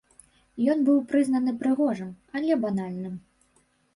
[0.73, 2.09] Ён быў прызнаны прыгожым,
[2.39, 3.13] але банальным.